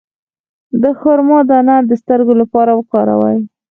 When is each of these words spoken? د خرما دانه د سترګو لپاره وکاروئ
د 0.81 0.83
خرما 0.99 1.39
دانه 1.49 1.75
د 1.89 1.91
سترګو 2.01 2.33
لپاره 2.41 2.71
وکاروئ 2.79 3.39